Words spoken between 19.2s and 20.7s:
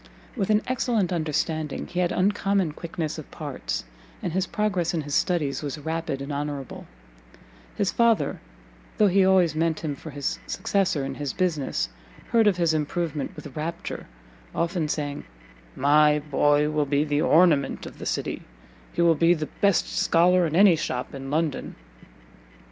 the best scholar in